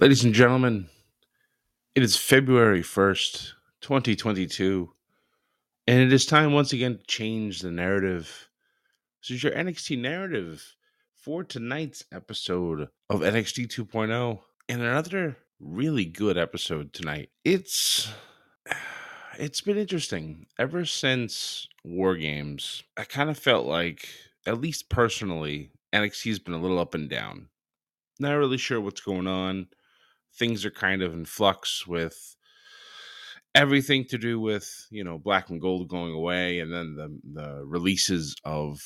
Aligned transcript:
Ladies 0.00 0.24
and 0.24 0.32
gentlemen, 0.32 0.88
it 1.94 2.02
is 2.02 2.16
February 2.16 2.80
1st, 2.80 3.52
2022, 3.82 4.90
and 5.86 6.00
it 6.00 6.10
is 6.10 6.24
time 6.24 6.54
once 6.54 6.72
again 6.72 6.96
to 6.96 7.04
change 7.04 7.60
the 7.60 7.70
narrative. 7.70 8.48
This 9.20 9.32
is 9.36 9.42
your 9.42 9.52
NXT 9.52 10.00
narrative 10.00 10.74
for 11.14 11.44
tonight's 11.44 12.02
episode 12.12 12.88
of 13.10 13.20
NXT 13.20 13.66
2.0 13.66 14.38
and 14.70 14.80
another 14.80 15.36
really 15.60 16.06
good 16.06 16.38
episode 16.38 16.94
tonight. 16.94 17.28
It's 17.44 18.10
it's 19.38 19.60
been 19.60 19.76
interesting 19.76 20.46
ever 20.58 20.86
since 20.86 21.68
War 21.84 22.16
Games. 22.16 22.84
I 22.96 23.04
kind 23.04 23.28
of 23.28 23.36
felt 23.36 23.66
like 23.66 24.08
at 24.46 24.62
least 24.62 24.88
personally 24.88 25.72
NXT's 25.92 26.38
been 26.38 26.54
a 26.54 26.58
little 26.58 26.78
up 26.78 26.94
and 26.94 27.10
down. 27.10 27.48
Not 28.18 28.32
really 28.32 28.56
sure 28.56 28.80
what's 28.80 29.02
going 29.02 29.26
on 29.26 29.68
things 30.36 30.64
are 30.64 30.70
kind 30.70 31.02
of 31.02 31.12
in 31.12 31.24
flux 31.24 31.86
with 31.86 32.36
everything 33.54 34.04
to 34.04 34.16
do 34.16 34.38
with 34.38 34.86
you 34.90 35.02
know 35.02 35.18
black 35.18 35.50
and 35.50 35.60
gold 35.60 35.88
going 35.88 36.12
away 36.12 36.60
and 36.60 36.72
then 36.72 36.94
the 36.94 37.40
the 37.40 37.64
releases 37.64 38.36
of 38.44 38.80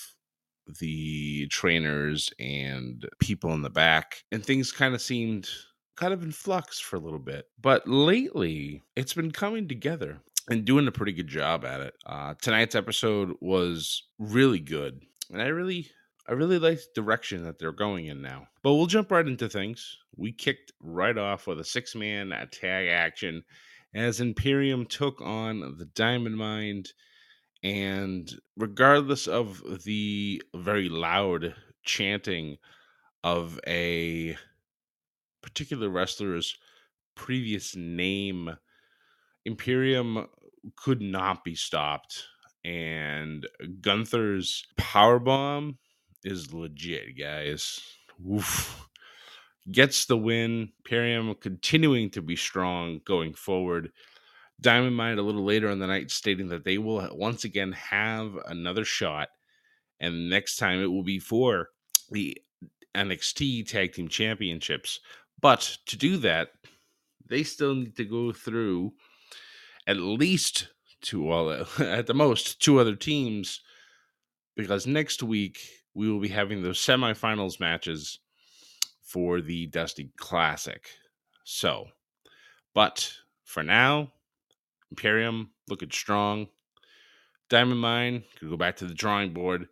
the 0.80 1.46
trainers 1.48 2.30
and 2.38 3.06
people 3.20 3.52
in 3.52 3.60
the 3.60 3.70
back 3.70 4.24
and 4.32 4.44
things 4.44 4.72
kind 4.72 4.94
of 4.94 5.02
seemed 5.02 5.48
kind 5.96 6.14
of 6.14 6.22
in 6.22 6.32
flux 6.32 6.80
for 6.80 6.96
a 6.96 7.00
little 7.00 7.18
bit. 7.18 7.46
But 7.60 7.86
lately 7.86 8.82
it's 8.96 9.12
been 9.12 9.30
coming 9.30 9.68
together 9.68 10.20
and 10.48 10.64
doing 10.64 10.88
a 10.88 10.92
pretty 10.92 11.12
good 11.12 11.28
job 11.28 11.64
at 11.66 11.80
it. 11.80 11.94
Uh, 12.06 12.34
tonight's 12.40 12.74
episode 12.74 13.34
was 13.40 14.04
really 14.18 14.58
good 14.58 15.02
and 15.30 15.42
i 15.42 15.46
really 15.46 15.88
I 16.26 16.32
really 16.32 16.58
like 16.58 16.78
the 16.78 17.02
direction 17.02 17.44
that 17.44 17.58
they're 17.58 17.72
going 17.72 18.06
in 18.06 18.22
now. 18.22 18.48
But 18.62 18.74
we'll 18.74 18.86
jump 18.86 19.10
right 19.10 19.26
into 19.26 19.48
things. 19.48 19.98
We 20.16 20.32
kicked 20.32 20.72
right 20.80 21.16
off 21.16 21.46
with 21.46 21.60
a 21.60 21.64
six 21.64 21.94
man 21.94 22.32
uh, 22.32 22.46
tag 22.50 22.88
action 22.88 23.44
as 23.94 24.20
Imperium 24.20 24.86
took 24.86 25.20
on 25.20 25.76
the 25.78 25.84
Diamond 25.84 26.36
Mine. 26.36 26.84
And 27.62 28.30
regardless 28.56 29.26
of 29.26 29.62
the 29.84 30.42
very 30.54 30.88
loud 30.88 31.54
chanting 31.82 32.56
of 33.22 33.60
a 33.66 34.36
particular 35.42 35.88
wrestler's 35.88 36.56
previous 37.14 37.76
name, 37.76 38.50
Imperium 39.44 40.26
could 40.76 41.02
not 41.02 41.44
be 41.44 41.54
stopped. 41.54 42.24
And 42.64 43.46
Gunther's 43.82 44.64
power 44.78 45.18
bomb 45.18 45.78
is 46.24 46.52
legit, 46.52 47.18
guys. 47.18 47.80
Oof. 48.30 48.88
Gets 49.70 50.06
the 50.06 50.16
win. 50.16 50.72
Imperium 50.78 51.34
continuing 51.40 52.10
to 52.10 52.22
be 52.22 52.36
strong 52.36 53.00
going 53.04 53.34
forward. 53.34 53.92
Diamond 54.60 54.96
Mine 54.96 55.18
a 55.18 55.22
little 55.22 55.44
later 55.44 55.70
in 55.70 55.78
the 55.78 55.86
night 55.86 56.10
stating 56.10 56.48
that 56.48 56.64
they 56.64 56.78
will 56.78 57.08
once 57.12 57.44
again 57.44 57.72
have 57.72 58.36
another 58.46 58.84
shot, 58.84 59.28
and 60.00 60.30
next 60.30 60.56
time 60.56 60.82
it 60.82 60.86
will 60.86 61.02
be 61.02 61.18
for 61.18 61.70
the 62.10 62.36
NXT 62.94 63.68
Tag 63.68 63.92
Team 63.92 64.08
Championships. 64.08 65.00
But 65.40 65.78
to 65.86 65.96
do 65.96 66.16
that, 66.18 66.50
they 67.28 67.42
still 67.42 67.74
need 67.74 67.96
to 67.96 68.04
go 68.04 68.32
through 68.32 68.92
at 69.86 69.96
least 69.96 70.68
two, 71.02 71.24
well, 71.24 71.66
at 71.78 72.06
the 72.06 72.14
most, 72.14 72.62
two 72.62 72.78
other 72.78 72.96
teams, 72.96 73.60
because 74.56 74.86
next 74.86 75.22
week 75.22 75.58
we 75.94 76.10
will 76.10 76.20
be 76.20 76.28
having 76.28 76.62
those 76.62 76.78
semifinals 76.78 77.60
matches 77.60 78.18
for 79.02 79.40
the 79.40 79.66
Dusty 79.66 80.10
Classic. 80.16 80.88
So, 81.44 81.88
but 82.74 83.12
for 83.44 83.62
now, 83.62 84.12
Imperium 84.90 85.50
looking 85.68 85.90
strong. 85.90 86.48
Diamond 87.48 87.80
Mine 87.80 88.24
could 88.38 88.50
go 88.50 88.56
back 88.56 88.76
to 88.76 88.86
the 88.86 88.94
drawing 88.94 89.32
board 89.32 89.68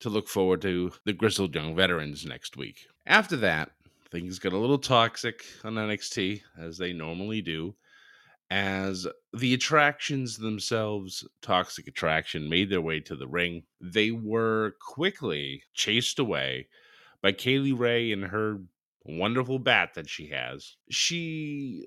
to 0.00 0.08
look 0.08 0.28
forward 0.28 0.62
to 0.62 0.92
the 1.04 1.12
Grizzled 1.12 1.54
Young 1.54 1.76
Veterans 1.76 2.24
next 2.24 2.56
week. 2.56 2.86
After 3.06 3.36
that, 3.36 3.72
things 4.10 4.38
got 4.38 4.52
a 4.52 4.58
little 4.58 4.78
toxic 4.78 5.44
on 5.62 5.74
NXT, 5.74 6.42
as 6.58 6.78
they 6.78 6.92
normally 6.92 7.42
do 7.42 7.74
as 8.50 9.06
the 9.32 9.54
attractions 9.54 10.38
themselves, 10.38 11.26
Toxic 11.40 11.86
Attraction, 11.86 12.48
made 12.48 12.68
their 12.68 12.80
way 12.80 12.98
to 13.00 13.14
the 13.14 13.28
ring. 13.28 13.62
They 13.80 14.10
were 14.10 14.74
quickly 14.80 15.62
chased 15.72 16.18
away 16.18 16.68
by 17.22 17.32
Kay 17.32 17.58
Lee 17.58 17.72
Ray 17.72 18.10
and 18.10 18.24
her 18.24 18.58
wonderful 19.04 19.60
bat 19.60 19.94
that 19.94 20.08
she 20.08 20.28
has. 20.28 20.76
She 20.90 21.86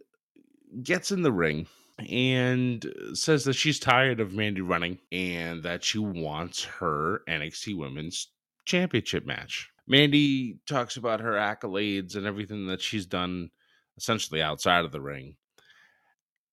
gets 0.82 1.12
in 1.12 1.22
the 1.22 1.34
ring 1.34 1.68
and 2.10 2.86
says 3.14 3.44
that 3.44 3.54
she's 3.54 3.80
tired 3.80 4.20
of 4.20 4.34
Mandy 4.34 4.62
running 4.62 5.00
and 5.12 5.64
that 5.64 5.84
she 5.84 6.00
wants 6.00 6.64
her 6.64 7.22
NXT 7.28 7.78
Women's 7.78 8.30
Championship 8.66 9.26
match. 9.26 9.70
Mandy 9.86 10.60
talks 10.66 10.96
about 10.96 11.20
her 11.20 11.34
accolades 11.34 12.16
and 12.16 12.26
everything 12.26 12.68
that 12.68 12.82
she's 12.82 13.06
done 13.06 13.50
essentially 13.98 14.42
outside 14.42 14.86
of 14.86 14.94
the 14.94 15.02
ring 15.02 15.36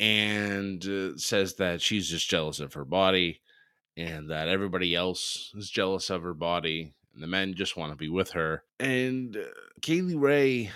and 0.00 0.84
uh, 0.86 1.16
says 1.16 1.54
that 1.56 1.82
she's 1.82 2.08
just 2.08 2.28
jealous 2.28 2.58
of 2.58 2.72
her 2.72 2.86
body 2.86 3.42
and 3.96 4.30
that 4.30 4.48
everybody 4.48 4.94
else 4.94 5.52
is 5.54 5.70
jealous 5.70 6.08
of 6.08 6.22
her 6.22 6.34
body 6.34 6.94
and 7.12 7.22
the 7.22 7.26
men 7.26 7.54
just 7.54 7.76
want 7.76 7.92
to 7.92 7.96
be 7.96 8.08
with 8.08 8.30
her. 8.30 8.64
And 8.78 9.36
uh, 9.36 9.40
Kay 9.82 10.00
Lee 10.00 10.14
Ray 10.14 10.70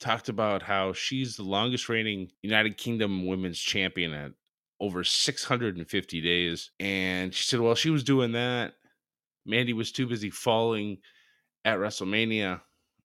talked 0.00 0.28
about 0.28 0.62
how 0.62 0.92
she's 0.92 1.36
the 1.36 1.44
longest 1.44 1.88
reigning 1.88 2.32
United 2.42 2.76
Kingdom 2.76 3.26
women's 3.26 3.60
champion 3.60 4.12
at 4.12 4.32
over 4.80 5.04
650 5.04 6.20
days. 6.20 6.70
And 6.80 7.32
she 7.32 7.44
said, 7.44 7.60
while 7.60 7.76
she 7.76 7.90
was 7.90 8.02
doing 8.02 8.32
that, 8.32 8.74
Mandy 9.46 9.72
was 9.72 9.92
too 9.92 10.08
busy 10.08 10.30
falling 10.30 10.98
at 11.64 11.78
WrestleMania 11.78 12.60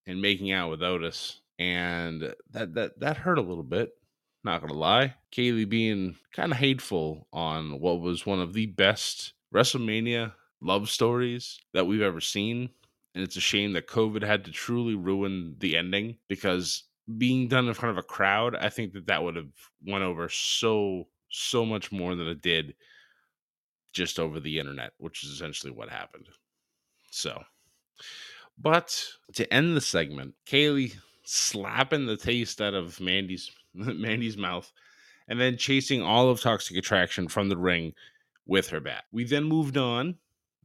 and 0.07 0.21
making 0.21 0.51
out 0.51 0.71
with 0.71 0.81
Otis. 0.81 1.41
And 1.59 2.33
that 2.51 2.73
that 2.73 2.99
that 3.01 3.17
hurt 3.17 3.37
a 3.37 3.41
little 3.41 3.63
bit 3.63 3.91
not 4.43 4.61
gonna 4.61 4.73
lie. 4.73 5.15
Kaylee 5.31 5.67
being 5.67 6.15
kind 6.33 6.51
of 6.51 6.57
hateful 6.57 7.27
on 7.33 7.79
what 7.79 8.01
was 8.01 8.25
one 8.25 8.39
of 8.39 8.53
the 8.53 8.67
best 8.67 9.33
WrestleMania 9.53 10.33
love 10.61 10.89
stories 10.89 11.59
that 11.73 11.87
we've 11.87 12.01
ever 12.01 12.21
seen. 12.21 12.69
And 13.15 13.23
it's 13.23 13.37
a 13.37 13.41
shame 13.41 13.73
that 13.73 13.87
COVID 13.87 14.23
had 14.23 14.45
to 14.45 14.51
truly 14.51 14.95
ruin 14.95 15.55
the 15.59 15.75
ending 15.75 16.17
because 16.27 16.83
being 17.17 17.47
done 17.47 17.67
in 17.67 17.73
front 17.73 17.91
of 17.91 17.97
a 17.97 18.07
crowd, 18.07 18.55
I 18.55 18.69
think 18.69 18.93
that 18.93 19.07
that 19.07 19.23
would 19.23 19.35
have 19.35 19.51
went 19.85 20.03
over 20.03 20.29
so, 20.29 21.07
so 21.29 21.65
much 21.65 21.91
more 21.91 22.15
than 22.15 22.27
it 22.27 22.41
did 22.41 22.75
just 23.93 24.19
over 24.19 24.39
the 24.39 24.59
internet, 24.59 24.93
which 24.97 25.23
is 25.23 25.31
essentially 25.31 25.71
what 25.71 25.89
happened. 25.89 26.27
So, 27.09 27.41
but 28.57 29.07
to 29.33 29.51
end 29.51 29.75
the 29.75 29.81
segment, 29.81 30.35
Kaylee 30.45 30.95
slapping 31.23 32.05
the 32.05 32.17
taste 32.17 32.61
out 32.61 32.75
of 32.75 32.99
Mandy's 32.99 33.49
Mandy's 33.73 34.37
mouth 34.37 34.71
and 35.27 35.39
then 35.39 35.57
chasing 35.57 36.01
all 36.01 36.29
of 36.29 36.41
Toxic 36.41 36.75
Attraction 36.75 37.27
from 37.27 37.49
the 37.49 37.57
ring 37.57 37.93
with 38.45 38.69
her 38.69 38.79
bat. 38.79 39.03
We 39.11 39.23
then 39.25 39.43
moved 39.43 39.77
on 39.77 40.15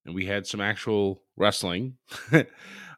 and 0.06 0.14
we 0.14 0.26
had 0.26 0.46
some 0.46 0.60
actual 0.60 1.22
wrestling. 1.36 1.96
uh, 2.32 2.42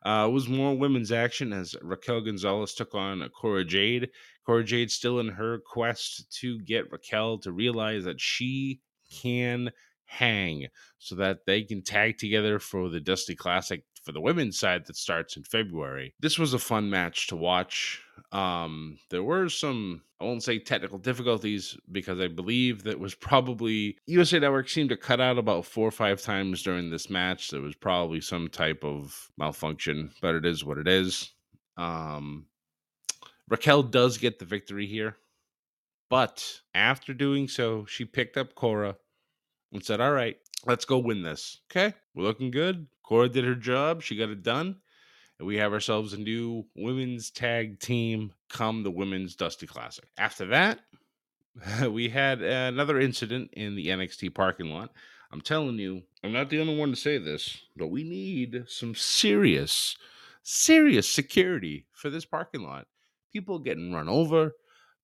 it 0.04 0.32
was 0.32 0.48
more 0.48 0.76
women's 0.76 1.12
action 1.12 1.52
as 1.52 1.74
Raquel 1.82 2.20
Gonzalez 2.20 2.74
took 2.74 2.94
on 2.94 3.28
Cora 3.30 3.64
Jade. 3.64 4.10
Cora 4.44 4.64
Jade 4.64 4.90
still 4.90 5.18
in 5.18 5.28
her 5.28 5.58
quest 5.58 6.32
to 6.40 6.60
get 6.60 6.90
Raquel 6.92 7.38
to 7.38 7.52
realize 7.52 8.04
that 8.04 8.20
she 8.20 8.80
can 9.22 9.70
hang 10.04 10.68
so 10.98 11.16
that 11.16 11.46
they 11.46 11.62
can 11.62 11.82
tag 11.82 12.16
together 12.18 12.60
for 12.60 12.88
the 12.88 13.00
Dusty 13.00 13.34
Classic 13.34 13.82
for 14.04 14.12
the 14.12 14.20
women's 14.20 14.58
side 14.58 14.86
that 14.86 14.96
starts 14.96 15.36
in 15.36 15.42
February. 15.42 16.14
This 16.20 16.38
was 16.38 16.54
a 16.54 16.60
fun 16.60 16.88
match 16.88 17.26
to 17.26 17.36
watch. 17.36 18.00
Um, 18.32 18.98
there 19.10 19.22
were 19.22 19.48
some, 19.48 20.02
I 20.20 20.24
won't 20.24 20.42
say 20.42 20.58
technical 20.58 20.98
difficulties 20.98 21.76
because 21.92 22.20
I 22.20 22.28
believe 22.28 22.82
that 22.84 22.98
was 22.98 23.14
probably 23.14 23.98
USA 24.06 24.38
Network 24.38 24.68
seemed 24.68 24.90
to 24.90 24.96
cut 24.96 25.20
out 25.20 25.38
about 25.38 25.64
four 25.64 25.88
or 25.88 25.92
five 25.92 26.20
times 26.20 26.62
during 26.62 26.90
this 26.90 27.10
match. 27.10 27.50
There 27.50 27.60
was 27.60 27.74
probably 27.74 28.20
some 28.20 28.48
type 28.48 28.84
of 28.84 29.30
malfunction, 29.36 30.10
but 30.20 30.34
it 30.34 30.44
is 30.44 30.64
what 30.64 30.78
it 30.78 30.88
is. 30.88 31.32
Um, 31.76 32.46
Raquel 33.48 33.82
does 33.82 34.18
get 34.18 34.38
the 34.38 34.44
victory 34.44 34.86
here, 34.86 35.16
but 36.10 36.60
after 36.74 37.14
doing 37.14 37.48
so, 37.48 37.84
she 37.84 38.04
picked 38.04 38.36
up 38.36 38.54
Cora 38.54 38.96
and 39.72 39.84
said, 39.84 40.00
All 40.00 40.12
right, 40.12 40.36
let's 40.64 40.84
go 40.84 40.98
win 40.98 41.22
this. 41.22 41.60
Okay, 41.70 41.94
we're 42.14 42.24
looking 42.24 42.50
good. 42.50 42.86
Cora 43.02 43.28
did 43.28 43.44
her 43.44 43.54
job, 43.54 44.02
she 44.02 44.16
got 44.16 44.30
it 44.30 44.42
done. 44.42 44.76
We 45.38 45.58
have 45.58 45.72
ourselves 45.72 46.14
a 46.14 46.18
new 46.18 46.64
women's 46.74 47.30
tag 47.30 47.78
team 47.78 48.32
come 48.48 48.82
the 48.82 48.90
Women's 48.90 49.36
Dusty 49.36 49.66
Classic. 49.66 50.06
After 50.16 50.46
that, 50.46 50.80
we 51.90 52.08
had 52.08 52.40
another 52.40 52.98
incident 52.98 53.50
in 53.52 53.76
the 53.76 53.88
NXT 53.88 54.34
parking 54.34 54.70
lot. 54.70 54.90
I'm 55.30 55.42
telling 55.42 55.78
you, 55.78 56.02
I'm 56.24 56.32
not 56.32 56.48
the 56.48 56.60
only 56.60 56.76
one 56.76 56.90
to 56.90 56.96
say 56.96 57.18
this, 57.18 57.58
but 57.76 57.88
we 57.88 58.02
need 58.02 58.64
some 58.68 58.94
serious, 58.94 59.96
serious 60.42 61.10
security 61.10 61.86
for 61.92 62.08
this 62.08 62.24
parking 62.24 62.62
lot. 62.62 62.86
People 63.32 63.58
getting 63.58 63.92
run 63.92 64.08
over, 64.08 64.52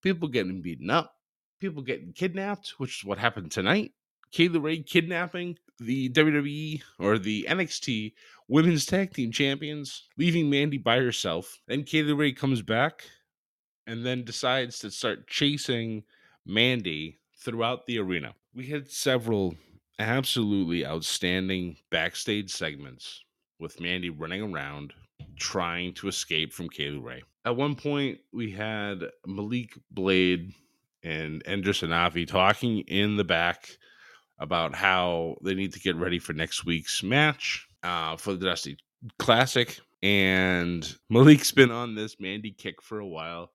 people 0.01 0.29
getting 0.29 0.63
beaten 0.63 0.89
up, 0.89 1.17
people 1.61 1.83
getting 1.83 2.13
kidnapped, 2.13 2.75
which 2.79 3.01
is 3.01 3.05
what 3.05 3.19
happened 3.19 3.51
tonight. 3.51 3.93
Kay 4.31 4.49
Lee 4.49 4.59
Ray 4.59 4.79
kidnapping 4.83 5.59
the 5.79 6.09
WWE 6.11 6.83
or 6.99 7.19
the 7.19 7.47
NXT 7.49 8.13
Women's 8.49 8.87
Tag 8.87 9.13
Team 9.15 9.33
Champions, 9.33 10.09
leaving 10.19 10.51
Mandy 10.51 10.79
by 10.79 10.99
herself. 10.99 11.59
Then 11.67 11.85
Kay 11.85 12.03
Lee 12.03 12.13
Ray 12.13 12.33
comes 12.33 12.63
back 12.63 13.05
and 13.87 14.05
then 14.05 14.25
decides 14.25 14.79
to 14.81 14.91
start 14.91 15.27
chasing 15.27 16.05
Mandy 16.47 17.19
throughout 17.39 17.87
the 17.87 17.99
arena. 17.99 18.35
We 18.55 18.67
had 18.67 18.91
several 18.91 19.55
absolutely 19.99 20.87
outstanding 20.87 21.77
backstage 21.91 22.51
segments 22.51 23.25
with 23.59 23.81
Mandy 23.81 24.11
running 24.11 24.43
around 24.43 24.93
trying 25.37 25.95
to 25.95 26.09
escape 26.09 26.53
from 26.53 26.69
Kay 26.69 26.91
Lee 26.91 26.99
Ray. 26.99 27.23
At 27.45 27.57
one 27.57 27.75
point, 27.75 28.19
we 28.33 28.51
had 28.51 29.05
Malik 29.27 29.79
Blade 29.91 30.53
and 31.03 31.43
Enofé 31.45 32.27
talking 32.27 32.81
in 32.81 33.17
the 33.17 33.25
back 33.25 33.69
about 34.43 34.75
how 34.75 35.37
they 35.43 35.55
need 35.55 35.73
to 35.73 35.81
get 35.81 35.97
ready 35.97 36.19
for 36.19 36.33
next 36.33 36.67
week's 36.67 37.03
match 37.03 37.69
uh, 37.85 38.17
for 38.17 38.35
the 38.35 38.45
Dusty 38.45 38.77
Classic. 39.19 39.79
And 40.03 40.97
Malik's 41.09 41.53
been 41.53 41.71
on 41.71 41.95
this 41.95 42.19
Mandy 42.19 42.51
kick 42.51 42.83
for 42.83 42.99
a 42.99 43.07
while. 43.07 43.53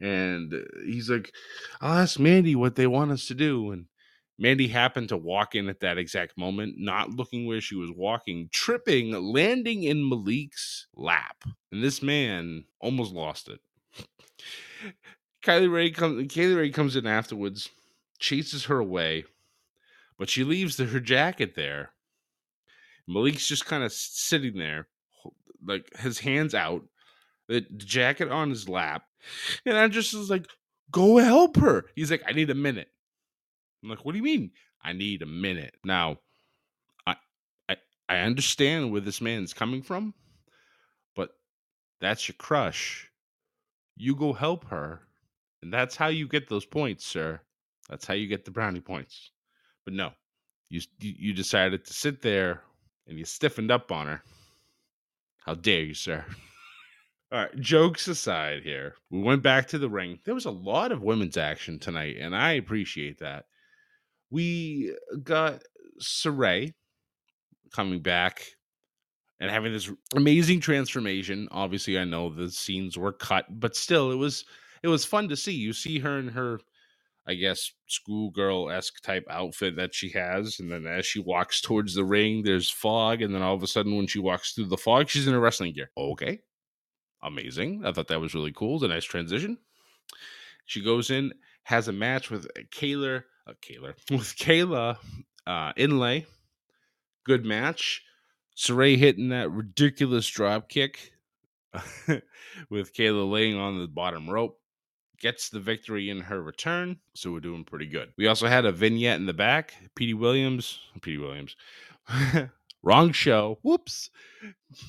And 0.00 0.54
he's 0.84 1.10
like, 1.10 1.32
I'll 1.80 1.98
ask 1.98 2.18
Mandy 2.18 2.54
what 2.54 2.76
they 2.76 2.86
want 2.86 3.10
us 3.10 3.26
to 3.26 3.34
do. 3.34 3.72
And 3.72 3.86
Mandy 4.38 4.68
happened 4.68 5.08
to 5.08 5.16
walk 5.16 5.56
in 5.56 5.68
at 5.68 5.80
that 5.80 5.98
exact 5.98 6.38
moment, 6.38 6.76
not 6.78 7.10
looking 7.10 7.46
where 7.46 7.60
she 7.60 7.74
was 7.74 7.90
walking, 7.90 8.48
tripping, 8.52 9.10
landing 9.10 9.82
in 9.82 10.08
Malik's 10.08 10.86
lap. 10.94 11.44
And 11.72 11.82
this 11.82 12.00
man 12.00 12.64
almost 12.80 13.12
lost 13.12 13.48
it. 13.48 13.60
Kylie 15.44 15.72
Ray 15.72 15.90
comes 15.90 16.32
Kay 16.32 16.46
Lee 16.46 16.54
Ray 16.54 16.70
comes 16.70 16.94
in 16.94 17.06
afterwards, 17.06 17.70
chases 18.20 18.64
her 18.66 18.78
away, 18.78 19.24
but 20.22 20.30
she 20.30 20.44
leaves 20.44 20.78
her 20.78 21.00
jacket 21.00 21.56
there. 21.56 21.90
Malik's 23.08 23.44
just 23.44 23.66
kind 23.66 23.82
of 23.82 23.92
sitting 23.92 24.56
there, 24.56 24.86
like 25.66 25.92
his 25.96 26.20
hands 26.20 26.54
out, 26.54 26.84
the 27.48 27.62
jacket 27.62 28.30
on 28.30 28.48
his 28.48 28.68
lap, 28.68 29.02
and 29.66 29.76
I 29.76 29.88
just 29.88 30.14
was 30.14 30.30
like, 30.30 30.46
"Go 30.92 31.16
help 31.16 31.56
her." 31.56 31.86
He's 31.96 32.12
like, 32.12 32.22
"I 32.24 32.30
need 32.30 32.50
a 32.50 32.54
minute." 32.54 32.92
I'm 33.82 33.88
like, 33.88 34.04
"What 34.04 34.12
do 34.12 34.18
you 34.18 34.22
mean? 34.22 34.52
I 34.80 34.92
need 34.92 35.22
a 35.22 35.26
minute?" 35.26 35.74
Now, 35.82 36.20
I 37.04 37.16
I 37.68 37.78
I 38.08 38.18
understand 38.18 38.92
where 38.92 39.00
this 39.00 39.20
man's 39.20 39.52
coming 39.52 39.82
from, 39.82 40.14
but 41.16 41.30
that's 42.00 42.28
your 42.28 42.36
crush. 42.36 43.10
You 43.96 44.14
go 44.14 44.34
help 44.34 44.66
her, 44.66 45.00
and 45.62 45.74
that's 45.74 45.96
how 45.96 46.06
you 46.06 46.28
get 46.28 46.48
those 46.48 46.64
points, 46.64 47.04
sir. 47.04 47.40
That's 47.90 48.06
how 48.06 48.14
you 48.14 48.28
get 48.28 48.44
the 48.44 48.52
brownie 48.52 48.78
points. 48.78 49.31
But 49.84 49.94
no, 49.94 50.12
you 50.68 50.80
you 51.00 51.32
decided 51.32 51.84
to 51.84 51.92
sit 51.92 52.22
there 52.22 52.62
and 53.06 53.18
you 53.18 53.24
stiffened 53.24 53.70
up 53.70 53.90
on 53.90 54.06
her. 54.06 54.22
How 55.44 55.54
dare 55.54 55.82
you, 55.82 55.94
sir? 55.94 56.24
All 57.32 57.38
right, 57.38 57.60
jokes 57.60 58.08
aside 58.08 58.62
here, 58.62 58.94
we 59.10 59.22
went 59.22 59.42
back 59.42 59.66
to 59.68 59.78
the 59.78 59.88
ring. 59.88 60.18
There 60.24 60.34
was 60.34 60.44
a 60.44 60.50
lot 60.50 60.92
of 60.92 61.02
women's 61.02 61.38
action 61.38 61.78
tonight, 61.78 62.16
and 62.20 62.36
I 62.36 62.52
appreciate 62.52 63.18
that. 63.20 63.46
We 64.30 64.94
uh, 65.12 65.16
got 65.16 65.62
Sarray 66.00 66.74
coming 67.72 68.00
back 68.00 68.44
and 69.40 69.50
having 69.50 69.72
this 69.72 69.90
amazing 70.14 70.60
transformation. 70.60 71.48
Obviously, 71.50 71.98
I 71.98 72.04
know 72.04 72.28
the 72.28 72.50
scenes 72.50 72.98
were 72.98 73.12
cut, 73.12 73.46
but 73.48 73.76
still, 73.76 74.12
it 74.12 74.16
was 74.16 74.44
it 74.82 74.88
was 74.88 75.06
fun 75.06 75.28
to 75.30 75.36
see. 75.36 75.52
You 75.52 75.72
see 75.72 75.98
her 76.00 76.18
in 76.18 76.28
her 76.28 76.60
I 77.26 77.34
guess, 77.34 77.72
schoolgirl 77.86 78.70
esque 78.70 79.00
type 79.02 79.24
outfit 79.30 79.76
that 79.76 79.94
she 79.94 80.10
has. 80.10 80.58
And 80.58 80.70
then 80.70 80.86
as 80.86 81.06
she 81.06 81.20
walks 81.20 81.60
towards 81.62 81.94
the 81.94 82.04
ring, 82.04 82.42
there's 82.42 82.70
fog. 82.70 83.22
And 83.22 83.34
then 83.34 83.42
all 83.42 83.54
of 83.54 83.62
a 83.62 83.66
sudden, 83.66 83.96
when 83.96 84.06
she 84.06 84.18
walks 84.18 84.52
through 84.52 84.66
the 84.66 84.76
fog, 84.76 85.08
she's 85.08 85.28
in 85.28 85.34
a 85.34 85.40
wrestling 85.40 85.72
gear. 85.72 85.90
Okay. 85.96 86.40
Amazing. 87.22 87.82
I 87.84 87.92
thought 87.92 88.08
that 88.08 88.20
was 88.20 88.34
really 88.34 88.52
cool. 88.52 88.78
The 88.78 88.88
nice 88.88 89.04
transition. 89.04 89.58
She 90.66 90.82
goes 90.82 91.10
in, 91.10 91.32
has 91.64 91.88
a 91.88 91.92
match 91.92 92.30
with 92.30 92.48
Kayla, 92.70 93.22
uh, 93.46 93.52
Kayla, 93.62 93.94
with 94.10 94.34
Kayla 94.36 94.96
uh, 95.46 95.72
Inlay. 95.76 96.26
Good 97.24 97.44
match. 97.44 98.02
Sarray 98.56 98.96
hitting 98.98 99.28
that 99.28 99.50
ridiculous 99.50 100.26
drop 100.28 100.68
kick 100.68 101.12
with 102.68 102.94
Kayla 102.94 103.30
laying 103.30 103.56
on 103.56 103.78
the 103.78 103.86
bottom 103.86 104.28
rope 104.28 104.58
gets 105.22 105.48
the 105.48 105.60
victory 105.60 106.10
in 106.10 106.20
her 106.20 106.42
return. 106.42 106.98
So 107.14 107.32
we're 107.32 107.40
doing 107.40 107.64
pretty 107.64 107.86
good. 107.86 108.12
We 108.18 108.26
also 108.26 108.48
had 108.48 108.66
a 108.66 108.72
vignette 108.72 109.20
in 109.20 109.26
the 109.26 109.32
back. 109.32 109.72
Petey 109.94 110.14
Williams, 110.14 110.80
Petey 111.00 111.18
Williams, 111.18 111.56
wrong 112.82 113.12
show. 113.12 113.58
Whoops. 113.62 114.10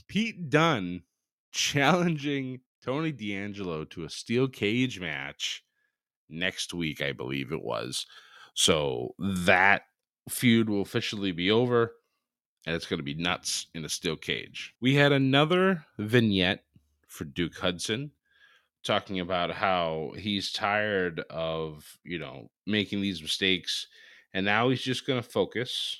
Pete 0.08 0.50
Dunn 0.50 1.04
challenging 1.52 2.62
Tony 2.84 3.12
D'Angelo 3.12 3.86
to 3.86 4.04
a 4.04 4.10
steel 4.10 4.48
cage 4.48 5.00
match 5.00 5.64
next 6.30 6.74
week, 6.74 7.02
I 7.02 7.12
believe 7.12 7.52
it 7.52 7.64
was. 7.64 8.08
So 8.56 9.14
that 9.20 9.84
feud 10.28 10.68
will 10.68 10.82
officially 10.82 11.32
be 11.32 11.52
over 11.52 11.94
and 12.66 12.76
it's 12.76 12.86
going 12.86 13.00
to 13.00 13.04
be 13.04 13.14
nuts 13.14 13.68
in 13.74 13.86
a 13.86 13.90
steel 13.90 14.16
cage. 14.16 14.74
We 14.80 14.96
had 14.96 15.12
another 15.12 15.86
vignette 16.00 16.64
for 17.08 17.26
Duke 17.26 17.58
Hudson 17.58 18.12
talking 18.84 19.20
about 19.20 19.52
how 19.52 20.12
he's 20.18 20.52
tired 20.52 21.22
of, 21.30 21.98
you 22.04 22.20
know, 22.20 22.50
making 22.66 23.02
these 23.02 23.22
mistakes 23.22 23.88
and 24.34 24.46
now 24.46 24.70
he's 24.70 24.82
just 24.82 25.06
going 25.06 25.22
to 25.22 25.30
focus 25.30 26.00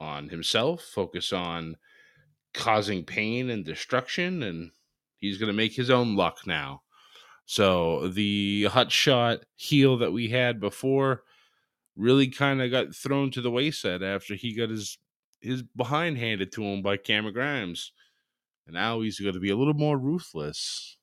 on 0.00 0.28
himself, 0.28 0.82
focus 0.82 1.32
on 1.32 1.76
causing 2.54 3.04
pain 3.04 3.50
and 3.50 3.64
destruction 3.64 4.42
and 4.44 4.70
he's 5.18 5.38
going 5.38 5.48
to 5.48 5.52
make 5.52 5.74
his 5.74 5.90
own 5.90 6.16
luck 6.16 6.46
now. 6.46 6.82
So 7.44 8.08
the 8.08 8.64
hot 8.64 8.90
shot 8.90 9.40
heel 9.56 9.98
that 9.98 10.12
we 10.12 10.28
had 10.28 10.60
before 10.60 11.22
really 11.96 12.28
kind 12.28 12.60
of 12.62 12.70
got 12.70 12.94
thrown 12.94 13.30
to 13.32 13.40
the 13.40 13.50
wayside 13.50 14.02
after 14.02 14.34
he 14.34 14.54
got 14.54 14.70
his 14.70 14.98
his 15.40 15.62
behind 15.62 16.18
handed 16.18 16.50
to 16.52 16.62
him 16.62 16.82
by 16.82 16.96
Cameron 16.96 17.34
Grimes. 17.34 17.92
And 18.66 18.74
now 18.74 19.00
he's 19.00 19.20
going 19.20 19.34
to 19.34 19.40
be 19.40 19.50
a 19.50 19.56
little 19.56 19.74
more 19.74 19.96
ruthless 19.96 20.96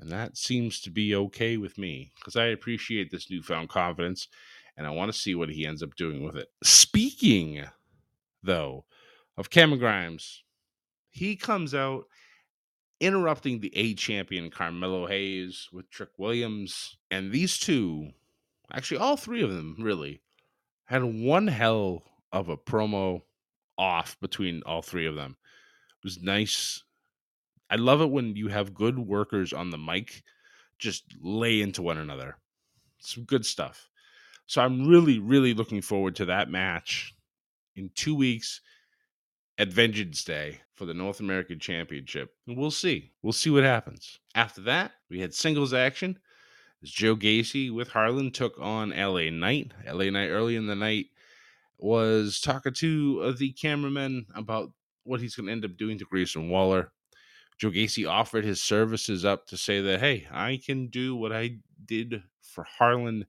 and 0.00 0.10
that 0.10 0.36
seems 0.36 0.80
to 0.82 0.90
be 0.90 1.14
okay 1.14 1.56
with 1.56 1.78
me 1.78 2.12
because 2.16 2.36
I 2.36 2.46
appreciate 2.46 3.10
this 3.10 3.30
newfound 3.30 3.68
confidence 3.68 4.28
and 4.76 4.86
I 4.86 4.90
want 4.90 5.12
to 5.12 5.18
see 5.18 5.34
what 5.34 5.48
he 5.48 5.66
ends 5.66 5.82
up 5.82 5.96
doing 5.96 6.24
with 6.24 6.36
it. 6.36 6.48
Speaking, 6.62 7.64
though, 8.42 8.84
of 9.36 9.50
Cameron 9.50 9.80
Grimes, 9.80 10.44
he 11.10 11.34
comes 11.34 11.74
out 11.74 12.04
interrupting 13.00 13.60
the 13.60 13.76
A 13.76 13.94
champion 13.94 14.50
Carmelo 14.50 15.06
Hayes 15.06 15.68
with 15.72 15.90
Trick 15.90 16.10
Williams. 16.16 16.96
And 17.10 17.32
these 17.32 17.58
two 17.58 18.10
actually, 18.72 18.98
all 18.98 19.16
three 19.16 19.42
of 19.42 19.50
them 19.50 19.76
really 19.78 20.20
had 20.84 21.02
one 21.02 21.46
hell 21.46 22.02
of 22.32 22.48
a 22.48 22.56
promo 22.56 23.22
off 23.76 24.16
between 24.20 24.62
all 24.66 24.82
three 24.82 25.06
of 25.06 25.14
them. 25.14 25.36
It 26.02 26.04
was 26.04 26.22
nice. 26.22 26.82
I 27.70 27.76
love 27.76 28.00
it 28.00 28.10
when 28.10 28.36
you 28.36 28.48
have 28.48 28.74
good 28.74 28.98
workers 28.98 29.52
on 29.52 29.70
the 29.70 29.78
mic 29.78 30.22
just 30.78 31.04
lay 31.20 31.60
into 31.60 31.82
one 31.82 31.98
another. 31.98 32.36
Some 32.98 33.24
good 33.24 33.44
stuff. 33.44 33.88
So 34.46 34.62
I'm 34.62 34.88
really, 34.88 35.18
really 35.18 35.54
looking 35.54 35.82
forward 35.82 36.16
to 36.16 36.24
that 36.26 36.50
match 36.50 37.14
in 37.76 37.90
two 37.94 38.14
weeks 38.14 38.60
at 39.58 39.68
Vengeance 39.68 40.24
Day 40.24 40.60
for 40.74 40.86
the 40.86 40.94
North 40.94 41.20
American 41.20 41.58
Championship. 41.58 42.34
And 42.46 42.56
we'll 42.56 42.70
see. 42.70 43.10
We'll 43.22 43.32
see 43.32 43.50
what 43.50 43.64
happens. 43.64 44.18
After 44.34 44.62
that, 44.62 44.92
we 45.10 45.20
had 45.20 45.34
singles 45.34 45.74
action 45.74 46.18
as 46.82 46.90
Joe 46.90 47.16
Gacy 47.16 47.74
with 47.74 47.88
Harlan 47.88 48.30
took 48.30 48.58
on 48.58 48.90
LA 48.90 49.30
Knight. 49.30 49.72
LA 49.86 50.10
Knight 50.10 50.28
early 50.28 50.56
in 50.56 50.66
the 50.66 50.76
night 50.76 51.06
was 51.76 52.40
talking 52.40 52.72
to 52.74 53.20
uh, 53.24 53.32
the 53.36 53.52
cameraman 53.52 54.26
about 54.34 54.72
what 55.04 55.20
he's 55.20 55.34
going 55.34 55.46
to 55.46 55.52
end 55.52 55.64
up 55.64 55.76
doing 55.76 55.98
to 55.98 56.04
Grayson 56.04 56.48
Waller. 56.48 56.92
Joe 57.58 57.70
Gacy 57.70 58.08
offered 58.08 58.44
his 58.44 58.62
services 58.62 59.24
up 59.24 59.46
to 59.48 59.56
say 59.56 59.80
that, 59.80 60.00
hey, 60.00 60.26
I 60.30 60.60
can 60.64 60.88
do 60.88 61.16
what 61.16 61.32
I 61.32 61.56
did 61.84 62.22
for 62.42 62.64
Harlan. 62.64 63.26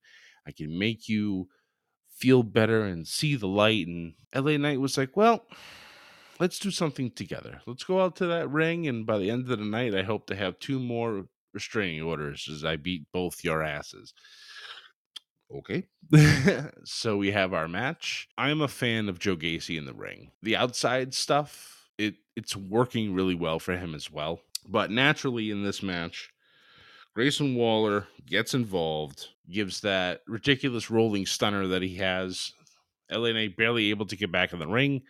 I 0.47 0.51
can 0.51 0.77
make 0.77 1.09
you 1.09 1.49
feel 2.09 2.43
better 2.43 2.83
and 2.83 3.07
see 3.07 3.35
the 3.35 3.47
light. 3.47 3.87
And 3.87 4.13
LA 4.35 4.57
Knight 4.57 4.79
was 4.79 4.97
like, 4.97 5.17
well, 5.17 5.45
let's 6.39 6.59
do 6.59 6.69
something 6.69 7.11
together. 7.11 7.61
Let's 7.65 7.83
go 7.83 8.01
out 8.01 8.15
to 8.17 8.27
that 8.27 8.49
ring. 8.49 8.87
And 8.87 9.05
by 9.05 9.17
the 9.17 9.31
end 9.31 9.49
of 9.49 9.57
the 9.57 9.65
night, 9.65 9.95
I 9.95 10.03
hope 10.03 10.27
to 10.27 10.35
have 10.35 10.59
two 10.59 10.79
more 10.79 11.25
restraining 11.53 12.01
orders 12.01 12.47
as 12.51 12.63
I 12.63 12.75
beat 12.75 13.05
both 13.11 13.43
your 13.43 13.63
asses. 13.63 14.13
Okay. 15.51 15.87
so 16.83 17.17
we 17.17 17.31
have 17.31 17.53
our 17.53 17.67
match. 17.67 18.29
I'm 18.37 18.61
a 18.61 18.67
fan 18.67 19.09
of 19.09 19.19
Joe 19.19 19.35
Gacy 19.35 19.77
in 19.77 19.85
the 19.85 19.93
ring. 19.93 20.31
The 20.43 20.55
outside 20.55 21.13
stuff, 21.13 21.78
it 21.99 22.15
it's 22.35 22.55
working 22.55 23.13
really 23.13 23.35
well 23.35 23.59
for 23.59 23.77
him 23.77 23.93
as 23.93 24.09
well. 24.09 24.39
But 24.67 24.89
naturally 24.89 25.51
in 25.51 25.63
this 25.63 25.83
match, 25.83 26.29
Grayson 27.13 27.55
Waller 27.55 28.07
gets 28.25 28.53
involved, 28.53 29.27
gives 29.49 29.81
that 29.81 30.21
ridiculous 30.27 30.89
rolling 30.89 31.25
stunner 31.25 31.67
that 31.67 31.81
he 31.81 31.95
has. 31.95 32.53
Knight 33.11 33.47
barely 33.47 33.89
able 33.89 34.05
to 34.05 34.15
get 34.15 34.31
back 34.31 34.53
in 34.53 34.59
the 34.59 34.67
ring, 34.67 35.01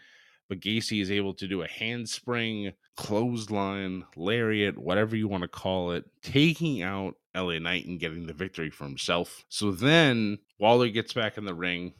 but 0.48 0.62
Gacy 0.62 1.02
is 1.02 1.12
able 1.12 1.34
to 1.36 1.48
do 1.48 1.62
a 1.62 1.68
handspring, 1.68 2.74
clothesline, 2.96 4.06
lariat, 4.16 4.78
whatever 4.78 5.16
you 5.16 5.28
want 5.28 5.44
to 5.44 5.50
call 5.50 5.92
it, 5.92 6.06
taking 6.24 6.82
out 6.82 7.16
LA 7.36 7.60
Knight 7.60 7.86
and 7.86 8.00
getting 8.00 8.26
the 8.26 8.34
victory 8.34 8.70
for 8.70 8.86
himself. 8.86 9.46
So 9.50 9.72
then 9.72 10.40
Waller 10.58 10.90
gets 10.90 11.14
back 11.14 11.38
in 11.38 11.46
the 11.46 11.54
ring 11.54 11.94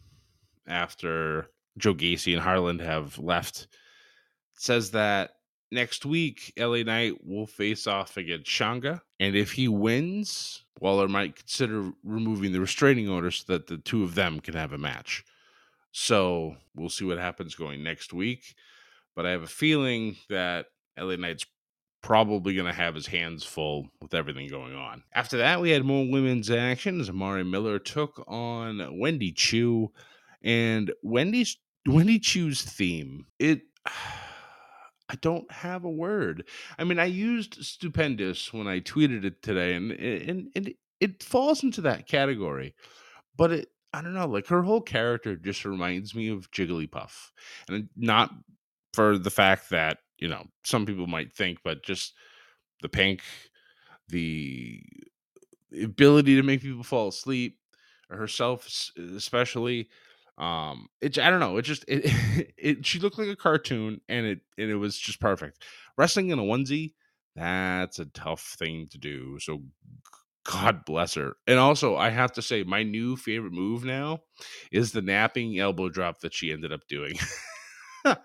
after 0.66 1.48
Joe 1.78 1.94
Gacy 1.94 2.34
and 2.34 2.42
Harlan 2.42 2.80
have 2.80 3.20
left. 3.20 3.68
Says 4.60 4.92
that 4.92 5.36
next 5.72 6.06
week, 6.06 6.52
LA 6.58 6.84
Knight 6.84 7.26
will 7.26 7.48
face 7.48 7.88
off 7.88 8.18
against 8.18 8.54
Sanga. 8.54 9.02
And 9.18 9.34
if 9.34 9.54
he 9.54 9.70
wins, 9.70 10.66
Waller 10.82 11.08
might 11.08 11.38
consider 11.38 11.92
removing 12.04 12.52
the 12.52 12.60
restraining 12.60 13.08
order 13.08 13.32
so 13.32 13.54
that 13.54 13.68
the 13.68 13.78
two 13.78 14.04
of 14.04 14.16
them 14.16 14.42
can 14.42 14.56
have 14.56 14.74
a 14.74 14.78
match. 14.78 15.24
So 15.94 16.58
we'll 16.76 16.90
see 16.90 17.06
what 17.06 17.20
happens 17.20 17.56
going 17.56 17.84
next 17.84 18.12
week. 18.12 18.54
But 19.16 19.26
I 19.26 19.30
have 19.32 19.44
a 19.44 19.48
feeling 19.48 20.18
that 20.28 20.66
LA 21.00 21.16
Knight's 21.16 21.46
probably 22.02 22.54
going 22.54 22.68
to 22.68 22.74
have 22.74 22.96
his 22.96 23.08
hands 23.08 23.46
full 23.46 23.88
with 24.02 24.14
everything 24.14 24.50
going 24.50 24.76
on. 24.76 25.04
After 25.14 25.38
that, 25.38 25.62
we 25.62 25.70
had 25.70 25.86
more 25.86 26.06
women's 26.06 26.52
action 26.52 27.00
as 27.00 27.10
Amari 27.10 27.46
Miller 27.46 27.80
took 27.80 28.26
on 28.28 29.00
Wendy 29.00 29.32
Choo. 29.32 29.94
And 30.42 30.92
Wendy's 31.02 31.56
Wendy 31.88 32.20
Choo's 32.20 32.62
theme, 32.62 33.26
it 33.40 33.62
don't 35.22 35.50
have 35.52 35.84
a 35.84 35.90
word. 35.90 36.46
I 36.78 36.84
mean, 36.84 37.00
I 37.00 37.06
used 37.06 37.64
stupendous 37.64 38.54
when 38.54 38.68
I 38.68 38.80
tweeted 38.80 39.26
it 39.26 39.42
today, 39.42 39.74
and 39.74 39.92
and, 39.92 40.50
and 40.56 40.74
it 41.00 41.24
falls 41.24 41.64
into 41.64 41.82
that 41.82 42.08
category. 42.08 42.76
But 43.38 43.52
it, 43.52 43.72
I 43.94 44.02
don't 44.02 44.14
know, 44.14 44.28
like 44.28 44.48
her 44.48 44.64
whole 44.64 44.82
character 44.82 45.36
just 45.36 45.66
reminds 45.66 46.14
me 46.14 46.30
of 46.30 46.52
Jigglypuff, 46.52 47.32
and 47.70 47.90
not 47.96 48.32
for 48.94 49.18
the 49.18 49.32
fact 49.32 49.70
that 49.70 50.00
you 50.18 50.28
know 50.28 50.46
some 50.64 50.86
people 50.86 51.08
might 51.08 51.34
think, 51.34 51.60
but 51.64 51.84
just 51.84 52.14
the 52.82 52.90
pink, 52.90 53.22
the 54.08 54.82
ability 55.82 56.36
to 56.36 56.44
make 56.44 56.62
people 56.62 56.84
fall 56.84 57.10
asleep, 57.10 57.58
herself 58.10 58.92
especially 58.98 59.90
um 60.40 60.88
it 61.02 61.18
i 61.20 61.30
don't 61.30 61.42
know 61.42 61.58
it 61.58 61.64
just 61.64 61.84
it, 61.88 62.06
it 62.58 62.86
she 62.86 63.00
looked 63.00 63.18
like 63.18 63.28
a 63.28 63.36
cartoon 63.36 64.00
and 64.08 64.26
it 64.26 64.40
and 64.58 64.70
it 64.70 64.76
was 64.76 64.98
just 64.98 65.20
perfect. 65.20 65.64
Wrestling 65.98 66.30
in 66.30 66.40
a 66.40 66.44
onesie 66.44 66.94
that's 67.36 68.00
a 68.00 68.06
tough 68.06 68.56
thing 68.58 68.88
to 68.92 68.98
do 68.98 69.38
so 69.40 69.62
god 70.46 70.86
bless 70.86 71.14
her. 71.16 71.34
And 71.46 71.60
also 71.60 71.96
i 71.98 72.10
have 72.10 72.32
to 72.34 72.42
say 72.42 72.64
my 72.64 72.84
new 72.84 73.16
favorite 73.18 73.54
move 73.54 73.84
now 73.84 74.20
is 74.72 74.92
the 74.92 75.02
napping 75.02 75.60
elbow 75.60 75.90
drop 75.90 76.22
that 76.22 76.34
she 76.34 76.52
ended 76.52 76.72
up 76.74 76.82
doing. 76.88 77.16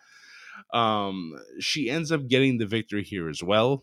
Um 0.73 1.33
she 1.59 1.90
ends 1.90 2.12
up 2.12 2.28
getting 2.28 2.59
the 2.59 2.66
victory 2.66 3.02
here 3.02 3.28
as 3.28 3.42
well 3.42 3.83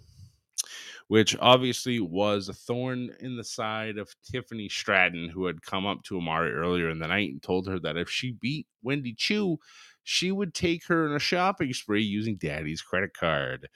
which 1.11 1.35
obviously 1.41 1.99
was 1.99 2.47
a 2.47 2.53
thorn 2.53 3.13
in 3.19 3.35
the 3.35 3.43
side 3.43 3.97
of 3.97 4.15
Tiffany 4.31 4.69
Stratton, 4.69 5.27
who 5.27 5.45
had 5.45 5.61
come 5.61 5.85
up 5.85 6.01
to 6.03 6.15
Amari 6.15 6.53
earlier 6.53 6.89
in 6.89 6.99
the 6.99 7.07
night 7.09 7.31
and 7.31 7.43
told 7.43 7.67
her 7.67 7.77
that 7.79 7.97
if 7.97 8.09
she 8.09 8.31
beat 8.31 8.65
Wendy 8.81 9.13
Choo, 9.13 9.57
she 10.03 10.31
would 10.31 10.53
take 10.53 10.87
her 10.87 11.09
on 11.09 11.13
a 11.13 11.19
shopping 11.19 11.73
spree 11.73 12.01
using 12.01 12.37
Daddy's 12.37 12.81
credit 12.81 13.13
card. 13.13 13.67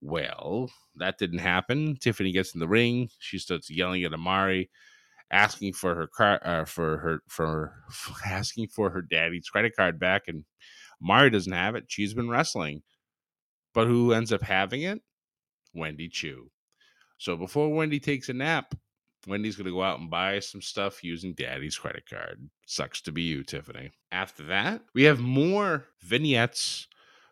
Well, 0.00 0.68
that 0.96 1.16
didn't 1.16 1.38
happen. 1.38 1.96
Tiffany 2.00 2.32
gets 2.32 2.54
in 2.54 2.58
the 2.58 2.66
ring. 2.66 3.08
She 3.20 3.38
starts 3.38 3.70
yelling 3.70 4.02
at 4.02 4.12
Amari, 4.12 4.68
asking 5.30 5.74
for 5.74 5.94
her 5.94 6.08
car, 6.08 6.40
uh, 6.44 6.64
for 6.64 6.98
her 6.98 7.20
for, 7.28 7.72
asking 8.26 8.66
for 8.66 8.90
her 8.90 9.00
daddy's 9.00 9.48
credit 9.48 9.76
card 9.76 10.00
back, 10.00 10.22
and 10.26 10.44
Amari 11.00 11.30
doesn't 11.30 11.52
have 11.52 11.76
it. 11.76 11.84
She's 11.86 12.14
been 12.14 12.28
wrestling, 12.28 12.82
but 13.72 13.86
who 13.86 14.12
ends 14.12 14.32
up 14.32 14.42
having 14.42 14.82
it? 14.82 15.02
Wendy 15.72 16.08
Choo. 16.08 16.50
So 17.18 17.36
before 17.36 17.72
Wendy 17.72 18.00
takes 18.00 18.28
a 18.28 18.32
nap, 18.32 18.74
Wendy's 19.26 19.56
going 19.56 19.66
to 19.66 19.72
go 19.72 19.82
out 19.82 20.00
and 20.00 20.10
buy 20.10 20.38
some 20.40 20.60
stuff 20.60 21.02
using 21.02 21.34
daddy's 21.34 21.78
credit 21.78 22.04
card. 22.08 22.48
Sucks 22.66 23.00
to 23.02 23.12
be 23.12 23.22
you, 23.22 23.42
Tiffany. 23.42 23.90
After 24.12 24.44
that, 24.44 24.82
we 24.94 25.04
have 25.04 25.20
more 25.20 25.86
vignettes 26.02 26.86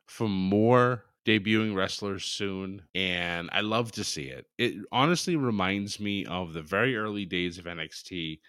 from 0.07 0.31
more 0.33 1.05
debuting 1.27 1.75
wrestlers 1.75 2.25
soon, 2.25 2.83
and 2.95 3.49
I 3.53 3.61
love 3.61 3.93
to 3.93 4.05
see 4.05 4.25
it. 4.25 4.47
It 4.59 4.75
honestly 4.91 5.37
reminds 5.37 6.01
me 6.01 6.25
of 6.27 6.53
the 6.53 6.63
very 6.63 6.97
early 6.97 7.25
days 7.25 7.59
of 7.59 7.67
NXT 7.67 8.41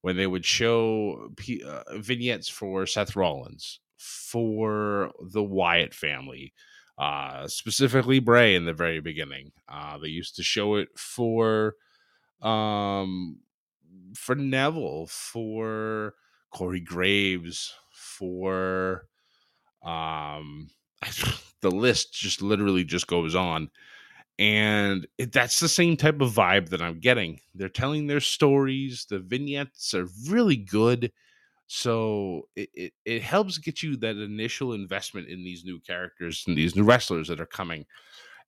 when 0.00 0.16
they 0.16 0.26
would 0.26 0.44
show 0.44 1.30
P- 1.36 1.62
uh, 1.62 1.82
vignettes 1.96 2.48
for 2.48 2.86
Seth 2.86 3.14
Rollins, 3.14 3.80
for 3.98 5.12
the 5.20 5.42
Wyatt 5.42 5.94
family, 5.94 6.52
uh, 6.98 7.48
specifically 7.48 8.20
Bray 8.20 8.54
in 8.54 8.64
the 8.64 8.72
very 8.72 9.00
beginning. 9.00 9.52
Uh, 9.68 9.98
they 9.98 10.08
used 10.08 10.36
to 10.36 10.42
show 10.42 10.76
it 10.76 10.88
for 10.96 11.74
um, 12.40 13.40
for 14.14 14.34
Neville, 14.34 15.06
for 15.06 16.14
Corey 16.50 16.80
Graves, 16.80 17.72
for 17.90 19.06
um, 19.82 20.70
the 21.60 21.70
list 21.70 22.12
just 22.12 22.42
literally 22.42 22.84
just 22.84 23.06
goes 23.06 23.34
on. 23.34 23.70
And 24.38 25.06
it, 25.18 25.32
that's 25.32 25.60
the 25.60 25.68
same 25.68 25.96
type 25.96 26.20
of 26.20 26.32
vibe 26.32 26.70
that 26.70 26.82
I'm 26.82 26.98
getting. 26.98 27.40
They're 27.54 27.68
telling 27.68 28.06
their 28.06 28.20
stories. 28.20 29.06
The 29.08 29.18
vignettes 29.18 29.94
are 29.94 30.08
really 30.28 30.56
good 30.56 31.12
so 31.66 32.48
it, 32.56 32.68
it, 32.74 32.92
it 33.04 33.22
helps 33.22 33.58
get 33.58 33.82
you 33.82 33.96
that 33.96 34.16
initial 34.16 34.72
investment 34.72 35.28
in 35.28 35.42
these 35.42 35.64
new 35.64 35.80
characters 35.80 36.44
and 36.46 36.56
these 36.56 36.76
new 36.76 36.84
wrestlers 36.84 37.28
that 37.28 37.40
are 37.40 37.46
coming. 37.46 37.86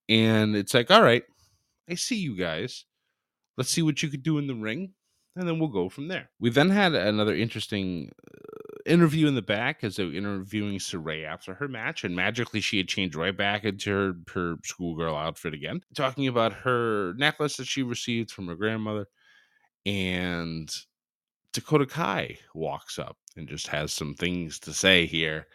And 0.08 0.54
it's 0.54 0.74
like, 0.74 0.90
all 0.90 1.02
right, 1.02 1.22
I 1.88 1.94
see 1.94 2.16
you 2.16 2.36
guys. 2.36 2.84
Let's 3.56 3.70
see 3.70 3.82
what 3.82 4.02
you 4.02 4.08
could 4.08 4.22
do 4.22 4.38
in 4.38 4.46
the 4.46 4.54
ring, 4.54 4.92
and 5.36 5.48
then 5.48 5.58
we'll 5.58 5.68
go 5.68 5.88
from 5.88 6.08
there. 6.08 6.30
We 6.40 6.50
then 6.50 6.70
had 6.70 6.94
another 6.94 7.34
interesting 7.34 8.10
uh, 8.26 8.90
interview 8.90 9.28
in 9.28 9.36
the 9.36 9.42
back 9.42 9.84
as 9.84 9.96
they 9.96 10.04
were 10.04 10.12
interviewing 10.12 10.78
Sarray 10.78 11.24
after 11.24 11.54
her 11.54 11.68
match, 11.68 12.04
and 12.04 12.16
magically 12.16 12.60
she 12.60 12.78
had 12.78 12.88
changed 12.88 13.14
right 13.16 13.36
back 13.36 13.64
into 13.64 13.90
her, 13.90 14.14
her 14.34 14.56
schoolgirl 14.64 15.16
outfit 15.16 15.54
again, 15.54 15.80
talking 15.94 16.26
about 16.26 16.52
her 16.52 17.14
necklace 17.14 17.56
that 17.56 17.66
she 17.66 17.82
received 17.82 18.30
from 18.30 18.48
her 18.48 18.56
grandmother. 18.56 19.06
And 19.86 20.68
Dakota 21.54 21.86
Kai 21.86 22.38
walks 22.52 22.98
up 22.98 23.16
and 23.36 23.48
just 23.48 23.68
has 23.68 23.92
some 23.92 24.14
things 24.14 24.58
to 24.60 24.74
say 24.74 25.06
here. 25.06 25.46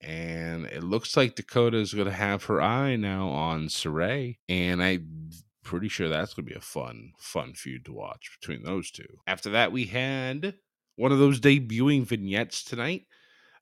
And 0.00 0.66
it 0.66 0.84
looks 0.84 1.16
like 1.16 1.34
Dakota 1.34 1.78
is 1.78 1.92
going 1.92 2.06
to 2.06 2.12
have 2.12 2.44
her 2.44 2.62
eye 2.62 2.96
now 2.96 3.28
on 3.28 3.66
Sarray. 3.66 4.38
And 4.48 4.82
I'm 4.82 5.30
pretty 5.64 5.88
sure 5.88 6.08
that's 6.08 6.34
going 6.34 6.46
to 6.46 6.52
be 6.52 6.56
a 6.56 6.62
fun, 6.62 7.12
fun 7.18 7.54
feud 7.54 7.84
to 7.86 7.92
watch 7.92 8.38
between 8.40 8.62
those 8.62 8.90
two. 8.90 9.18
After 9.26 9.50
that, 9.50 9.72
we 9.72 9.84
had 9.84 10.54
one 10.96 11.10
of 11.10 11.18
those 11.18 11.40
debuting 11.40 12.04
vignettes 12.04 12.62
tonight, 12.62 13.06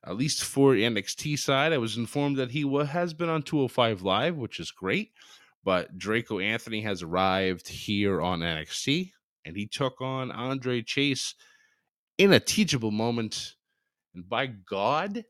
at 0.05 0.15
least 0.15 0.43
for 0.43 0.73
NXT 0.73 1.39
side. 1.39 1.73
I 1.73 1.79
was 1.79 1.97
informed 1.97 2.37
that 2.37 2.51
he 2.51 2.69
has 2.85 3.13
been 3.13 3.29
on 3.29 3.41
205 3.41 4.03
Live, 4.03 4.35
which 4.35 4.59
is 4.59 4.69
great. 4.69 5.11
But 5.63 5.97
Draco 5.97 6.39
Anthony 6.39 6.81
has 6.81 7.01
arrived 7.01 7.69
here 7.69 8.21
on 8.21 8.41
NXT, 8.41 9.13
and 9.45 9.55
he 9.55 9.65
took 9.65 10.01
on 10.01 10.29
Andre 10.29 10.81
Chase 10.81 11.35
in 12.17 12.33
a 12.33 12.39
teachable 12.39 12.91
moment. 12.91 13.55
And 14.13 14.27
by 14.27 14.47
God, 14.47 15.25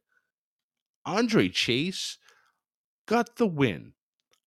Andre 1.05 1.49
Chase 1.49 2.17
got 3.07 3.35
the 3.37 3.47
win. 3.47 3.93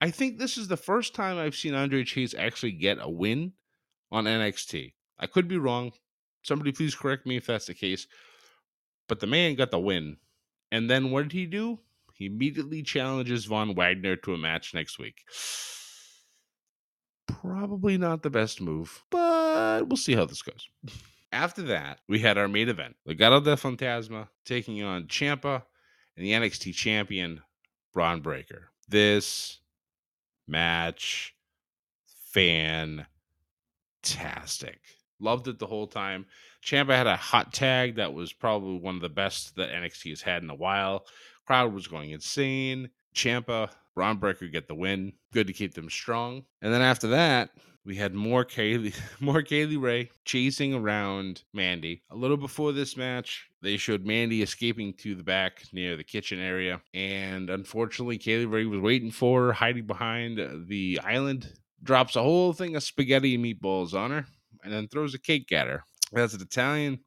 I 0.01 0.11
think 0.11 0.39
this 0.39 0.59
is 0.59 0.69
the 0.69 0.77
first 0.77 1.15
time 1.15 1.39
I've 1.39 1.57
seen 1.57 1.75
Andre 1.75 2.05
Chase 2.05 2.35
actually 2.35 2.73
get 2.73 2.99
a 3.01 3.09
win 3.09 3.53
on 4.11 4.25
NXT. 4.25 4.93
I 5.19 5.27
could 5.27 5.49
be 5.49 5.59
wrong. 5.59 5.93
Somebody 6.43 6.73
please 6.73 6.95
correct 6.95 7.27
me 7.27 7.37
if 7.37 7.47
that's 7.47 7.67
the 7.67 7.75
case. 7.75 8.07
But 9.09 9.21
the 9.21 9.27
man 9.27 9.55
got 9.55 9.71
the 9.71 9.79
win. 9.79 10.19
And 10.71 10.91
then 10.91 11.11
what 11.11 11.23
did 11.23 11.33
he 11.33 11.47
do? 11.47 11.81
He 12.13 12.27
immediately 12.27 12.83
challenges 12.83 13.45
Von 13.45 13.75
Wagner 13.75 14.17
to 14.17 14.35
a 14.35 14.39
match 14.39 14.75
next 14.75 14.99
week. 14.99 15.25
Probably 17.27 17.99
not 17.99 18.23
the 18.23 18.31
best 18.31 18.61
move, 18.61 19.05
but 19.11 19.87
we'll 19.87 19.97
see 19.97 20.15
how 20.15 20.25
this 20.25 20.43
goes. 20.43 20.69
After 21.37 21.63
that, 21.65 22.01
we 22.09 22.21
had 22.21 22.39
our 22.39 22.49
main 22.49 22.71
event 22.71 22.97
Legado 23.07 23.45
del 23.45 23.57
Fantasma 23.57 24.29
taking 24.47 24.83
on 24.83 25.05
Ciampa 25.05 25.65
and 26.17 26.25
the 26.25 26.33
NXT 26.33 26.75
champion, 26.75 27.43
Bron 27.93 28.23
Breakker. 28.23 28.71
This 28.89 29.59
match, 30.49 31.35
fantastic. 32.33 33.05
Loved 35.21 35.47
it 35.49 35.59
the 35.59 35.67
whole 35.67 35.87
time. 35.87 36.25
Ciampa 36.65 36.97
had 36.97 37.07
a 37.07 37.17
hot 37.17 37.53
tag 37.53 37.97
that 37.97 38.15
was 38.15 38.33
probably 38.33 38.79
one 38.79 38.95
of 38.95 39.03
the 39.03 39.11
best 39.11 39.57
that 39.57 39.69
NXT 39.69 40.09
has 40.09 40.23
had 40.23 40.43
in 40.43 40.49
a 40.49 40.55
while. 40.55 41.05
Crowd 41.47 41.75
was 41.75 41.87
going 41.87 42.13
insane. 42.13 42.89
Ciampa, 43.15 43.69
Bron 43.95 44.17
Breakker 44.17 44.49
get 44.49 44.69
the 44.69 44.75
win. 44.75 45.13
Good 45.35 45.49
to 45.49 45.53
keep 45.53 45.75
them 45.75 45.91
strong. 45.91 46.47
And 46.63 46.73
then 46.73 46.81
after 46.81 47.09
that, 47.09 47.51
we 47.87 47.95
had 47.95 48.15
more 48.15 48.45
Kaylee, 48.45 48.95
more 49.21 49.43
Kay 49.43 49.65
Lee 49.65 49.77
Ray 49.77 50.11
chasing 50.25 50.75
around 50.75 51.45
Mandy. 51.55 52.03
A 52.11 52.17
little 52.17 52.37
before 52.37 52.73
this 52.73 52.97
match, 52.97 53.49
they 53.63 53.77
showed 53.77 54.05
Mandy 54.05 54.43
escaping 54.43 54.93
to 54.95 55.15
the 55.15 55.23
back 55.23 55.63
near 55.73 55.97
the 55.97 56.05
kitchen 56.05 56.41
area, 56.41 56.83
and 56.93 57.49
unfortunately, 57.49 58.19
Kay 58.19 58.39
Lee 58.39 58.45
Ray 58.45 58.65
was 58.67 58.81
waiting 58.81 59.13
for 59.13 59.47
her, 59.47 59.53
hiding 59.53 59.87
behind 59.87 60.41
uh, 60.41 60.49
the 60.67 61.01
island. 61.03 61.53
Drops 61.83 62.17
a 62.17 62.23
whole 62.23 62.53
thing 62.53 62.75
of 62.75 62.83
spaghetti 62.83 63.37
and 63.37 63.45
meatballs 63.45 63.95
on 63.95 64.11
her, 64.11 64.27
and 64.65 64.73
then 64.73 64.89
throws 64.89 65.15
a 65.15 65.21
cake 65.21 65.53
at 65.53 65.69
her. 65.69 65.85
As 66.15 66.35
an 66.35 66.43
Italian, 66.43 66.99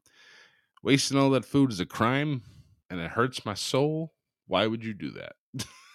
wasting 0.82 1.18
all 1.18 1.30
that 1.30 1.44
food 1.44 1.70
is 1.70 1.80
a 1.80 1.86
crime, 1.86 2.42
and 2.88 3.00
it 3.00 3.10
hurts 3.10 3.44
my 3.44 3.54
soul. 3.54 4.14
Why 4.46 4.66
would 4.66 4.84
you 4.84 4.94
do 4.94 5.10
that? 5.12 5.34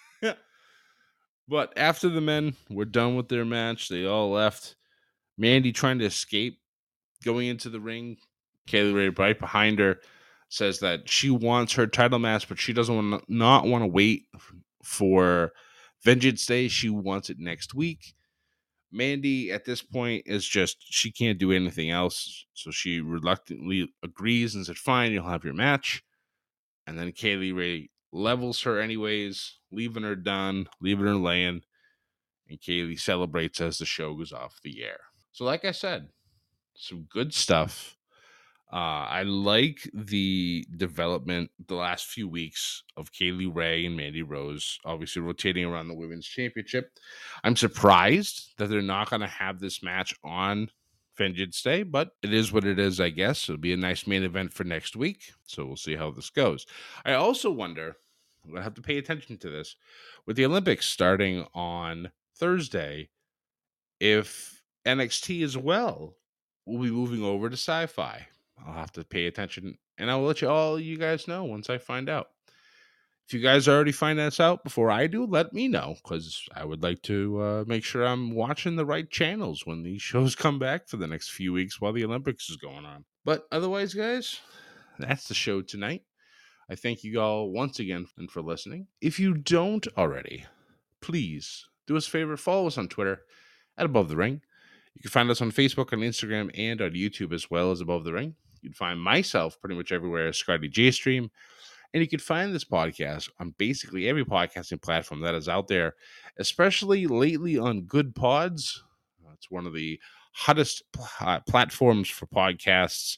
but 1.47 1.73
after 1.77 2.09
the 2.09 2.21
men 2.21 2.55
were 2.69 2.85
done 2.85 3.15
with 3.15 3.29
their 3.29 3.45
match, 3.45 3.89
they 3.89 4.05
all 4.05 4.31
left. 4.31 4.75
Mandy 5.37 5.71
trying 5.71 5.99
to 5.99 6.05
escape, 6.05 6.59
going 7.23 7.47
into 7.47 7.69
the 7.69 7.79
ring. 7.79 8.17
Kay 8.67 8.83
Lee 8.83 8.93
Ray 8.93 9.09
right 9.09 9.39
behind 9.39 9.79
her 9.79 9.99
says 10.49 10.79
that 10.79 11.09
she 11.09 11.29
wants 11.29 11.73
her 11.73 11.87
title 11.87 12.19
match, 12.19 12.47
but 12.47 12.59
she 12.59 12.73
doesn't 12.73 12.95
want 12.95 13.29
not 13.29 13.65
want 13.65 13.83
to 13.83 13.87
wait 13.87 14.27
for 14.83 15.51
Vengeance 16.03 16.45
Day. 16.45 16.67
She 16.67 16.89
wants 16.89 17.29
it 17.29 17.37
next 17.39 17.73
week. 17.73 18.15
Mandy 18.91 19.51
at 19.51 19.65
this 19.65 19.81
point 19.81 20.23
is 20.25 20.47
just 20.47 20.77
she 20.79 21.11
can't 21.11 21.37
do 21.37 21.51
anything 21.51 21.91
else, 21.91 22.45
so 22.53 22.71
she 22.71 23.01
reluctantly 23.01 23.93
agrees 24.03 24.55
and 24.55 24.65
said, 24.65 24.77
"Fine, 24.77 25.11
you'll 25.11 25.27
have 25.27 25.43
your 25.43 25.53
match." 25.53 26.03
And 26.87 26.97
then 26.97 27.11
Kay 27.11 27.35
Lee 27.35 27.51
Ray 27.51 27.89
levels 28.15 28.61
her 28.61 28.79
anyways, 28.79 29.59
leaving 29.71 30.03
her 30.03 30.15
done, 30.15 30.67
leaving 30.81 31.05
her 31.05 31.15
laying, 31.15 31.61
and 32.49 32.59
Kaylee 32.59 32.99
celebrates 32.99 33.59
as 33.61 33.77
the 33.77 33.85
show 33.85 34.13
goes 34.15 34.31
off 34.31 34.59
the 34.63 34.83
air. 34.83 34.99
So, 35.31 35.45
like 35.45 35.65
I 35.65 35.71
said, 35.71 36.09
some 36.75 37.07
good 37.09 37.33
stuff. 37.33 37.97
Uh, 38.71 39.05
I 39.07 39.23
like 39.23 39.89
the 39.93 40.65
development 40.75 41.51
the 41.67 41.75
last 41.75 42.07
few 42.07 42.27
weeks 42.27 42.83
of 42.97 43.11
Kay 43.11 43.31
Lee 43.31 43.45
Ray 43.45 43.85
and 43.85 43.95
Mandy 43.95 44.23
Rose, 44.23 44.79
obviously 44.83 45.21
rotating 45.21 45.65
around 45.65 45.87
the 45.87 45.93
women's 45.93 46.25
championship. 46.25 46.91
I'm 47.43 47.55
surprised 47.55 48.53
that 48.57 48.69
they're 48.69 48.81
not 48.81 49.09
going 49.09 49.21
to 49.21 49.27
have 49.27 49.59
this 49.59 49.83
match 49.83 50.15
on 50.23 50.71
Vengeance 51.17 51.61
Day, 51.61 51.83
but 51.83 52.11
it 52.21 52.33
is 52.33 52.51
what 52.51 52.65
it 52.65 52.79
is, 52.79 52.99
I 52.99 53.09
guess. 53.09 53.47
It'll 53.47 53.61
be 53.61 53.73
a 53.73 53.77
nice 53.77 54.07
main 54.07 54.23
event 54.23 54.51
for 54.51 54.63
next 54.63 54.95
week. 54.95 55.31
So 55.45 55.65
we'll 55.65 55.77
see 55.77 55.95
how 55.95 56.11
this 56.11 56.29
goes. 56.29 56.65
I 57.05 57.13
also 57.13 57.51
wonder, 57.51 57.97
I'm 58.45 58.51
going 58.51 58.61
to 58.61 58.63
have 58.63 58.75
to 58.75 58.81
pay 58.81 58.97
attention 58.97 59.37
to 59.37 59.49
this, 59.49 59.75
with 60.25 60.37
the 60.37 60.45
Olympics 60.45 60.87
starting 60.87 61.45
on 61.53 62.11
Thursday, 62.37 63.09
if 63.99 64.61
NXT 64.85 65.43
as 65.43 65.57
well 65.57 66.15
will 66.65 66.79
be 66.79 66.91
moving 66.91 67.23
over 67.23 67.49
to 67.49 67.55
Syfy. 67.55 68.21
I'll 68.65 68.73
have 68.73 68.91
to 68.93 69.03
pay 69.03 69.25
attention 69.25 69.77
and 69.97 70.11
I 70.11 70.15
will 70.15 70.25
let 70.25 70.41
you 70.41 70.49
all 70.49 70.79
you 70.79 70.97
guys 70.97 71.27
know 71.27 71.43
once 71.43 71.69
I 71.69 71.77
find 71.77 72.09
out. 72.09 72.27
If 73.27 73.33
you 73.33 73.39
guys 73.39 73.67
already 73.67 73.91
find 73.91 74.19
this 74.19 74.39
out 74.39 74.63
before 74.63 74.91
I 74.91 75.07
do, 75.07 75.25
let 75.25 75.51
me 75.51 75.67
know 75.67 75.95
because 76.03 76.43
I 76.53 76.63
would 76.63 76.83
like 76.83 77.01
to 77.03 77.41
uh, 77.41 77.63
make 77.65 77.83
sure 77.83 78.05
I'm 78.05 78.35
watching 78.35 78.75
the 78.75 78.85
right 78.85 79.09
channels 79.09 79.65
when 79.65 79.81
these 79.81 80.01
shows 80.01 80.35
come 80.35 80.59
back 80.59 80.87
for 80.87 80.97
the 80.97 81.07
next 81.07 81.31
few 81.31 81.51
weeks 81.51 81.81
while 81.81 81.93
the 81.93 82.05
Olympics 82.05 82.49
is 82.49 82.57
going 82.57 82.85
on. 82.85 83.05
But 83.23 83.47
otherwise, 83.51 83.95
guys, 83.95 84.39
that's 84.99 85.27
the 85.27 85.33
show 85.33 85.61
tonight. 85.61 86.03
I 86.69 86.75
thank 86.75 87.03
you 87.03 87.19
all 87.19 87.51
once 87.51 87.79
again 87.79 88.07
and 88.17 88.29
for 88.29 88.41
listening. 88.41 88.87
If 89.01 89.19
you 89.19 89.35
don't 89.35 89.87
already, 89.97 90.45
please 91.01 91.67
do 91.85 91.95
us 91.95 92.07
a 92.07 92.11
favor, 92.11 92.37
follow 92.37 92.67
us 92.67 92.77
on 92.77 92.87
Twitter 92.87 93.21
at 93.77 93.85
Above 93.85 94.09
the 94.09 94.15
Ring. 94.15 94.41
You 94.95 95.01
can 95.01 95.11
find 95.11 95.29
us 95.29 95.41
on 95.41 95.51
Facebook, 95.51 95.93
on 95.93 95.99
Instagram, 95.99 96.49
and 96.57 96.81
on 96.81 96.91
YouTube 96.91 97.33
as 97.33 97.51
well 97.51 97.71
as 97.71 97.81
Above 97.81 98.03
the 98.03 98.13
Ring. 98.13 98.35
You 98.61 98.69
can 98.69 98.75
find 98.75 98.99
myself 98.99 99.59
pretty 99.59 99.75
much 99.75 99.91
everywhere 99.91 100.27
as 100.27 100.37
Scotty 100.37 100.69
J 100.69 100.91
Stream. 100.91 101.29
And 101.93 102.01
you 102.01 102.07
can 102.09 102.19
find 102.19 102.53
this 102.53 102.65
podcast 102.65 103.29
on 103.39 103.53
basically 103.57 104.09
every 104.09 104.25
podcasting 104.25 104.81
platform 104.81 105.21
that 105.21 105.35
is 105.35 105.47
out 105.47 105.67
there, 105.67 105.95
especially 106.37 107.07
lately 107.07 107.57
on 107.57 107.83
Goodpods. 107.83 108.79
It's 109.33 109.51
one 109.51 109.67
of 109.67 109.73
the 109.73 109.99
hottest 110.31 110.83
pl- 110.91 111.41
platforms 111.47 112.09
for 112.09 112.25
podcasts. 112.25 113.17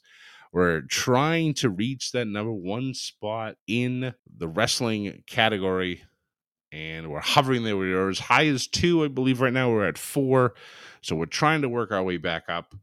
We're 0.53 0.81
trying 0.81 1.53
to 1.55 1.69
reach 1.69 2.11
that 2.11 2.25
number 2.25 2.53
one 2.53 2.93
spot 2.93 3.55
in 3.67 4.13
the 4.37 4.47
wrestling 4.47 5.23
category, 5.27 6.03
and 6.71 7.09
we're 7.09 7.19
hovering 7.19 7.63
there. 7.63 7.77
We're 7.77 8.09
as 8.09 8.19
high 8.19 8.47
as 8.47 8.67
two, 8.67 9.03
I 9.03 9.07
believe, 9.07 9.41
right 9.41 9.53
now. 9.53 9.69
We're 9.69 9.87
at 9.87 9.97
four. 9.97 10.53
So 11.01 11.15
we're 11.15 11.25
trying 11.25 11.61
to 11.61 11.69
work 11.69 11.91
our 11.91 12.03
way 12.03 12.17
back 12.17 12.43
up. 12.49 12.73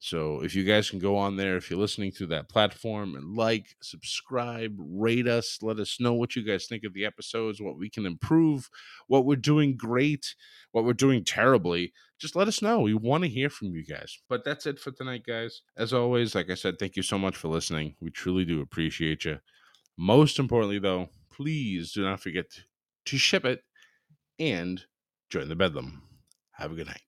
So 0.00 0.42
if 0.44 0.54
you 0.54 0.62
guys 0.62 0.90
can 0.90 1.00
go 1.00 1.16
on 1.16 1.36
there, 1.36 1.56
if 1.56 1.70
you're 1.70 1.78
listening 1.78 2.12
through 2.12 2.28
that 2.28 2.48
platform 2.48 3.16
and 3.16 3.36
like, 3.36 3.76
subscribe, 3.82 4.76
rate 4.78 5.26
us, 5.26 5.58
let 5.60 5.80
us 5.80 5.98
know 5.98 6.14
what 6.14 6.36
you 6.36 6.44
guys 6.44 6.66
think 6.66 6.84
of 6.84 6.94
the 6.94 7.04
episodes, 7.04 7.60
what 7.60 7.78
we 7.78 7.90
can 7.90 8.06
improve, 8.06 8.70
what 9.08 9.24
we're 9.24 9.34
doing 9.36 9.76
great, 9.76 10.34
what 10.70 10.84
we're 10.84 10.92
doing 10.92 11.24
terribly. 11.24 11.92
Just 12.20 12.36
let 12.36 12.46
us 12.46 12.62
know. 12.62 12.80
We 12.80 12.94
want 12.94 13.24
to 13.24 13.28
hear 13.28 13.50
from 13.50 13.68
you 13.68 13.84
guys. 13.84 14.18
But 14.28 14.44
that's 14.44 14.66
it 14.66 14.78
for 14.78 14.92
tonight, 14.92 15.24
guys. 15.26 15.62
As 15.76 15.92
always, 15.92 16.34
like 16.34 16.48
I 16.48 16.54
said, 16.54 16.78
thank 16.78 16.96
you 16.96 17.02
so 17.02 17.18
much 17.18 17.36
for 17.36 17.48
listening. 17.48 17.96
We 18.00 18.10
truly 18.10 18.44
do 18.44 18.60
appreciate 18.60 19.24
you. 19.24 19.40
Most 19.96 20.38
importantly, 20.38 20.78
though, 20.78 21.08
please 21.32 21.92
do 21.92 22.02
not 22.02 22.20
forget 22.20 22.46
to 23.06 23.18
ship 23.18 23.44
it 23.44 23.62
and 24.38 24.84
join 25.28 25.48
the 25.48 25.56
bedlam. 25.56 26.02
Have 26.52 26.70
a 26.70 26.74
good 26.76 26.86
night. 26.86 27.07